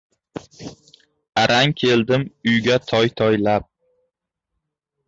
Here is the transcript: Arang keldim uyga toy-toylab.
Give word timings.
Arang 1.41 1.71
keldim 1.83 2.23
uyga 2.53 2.75
toy-toylab. 2.89 3.63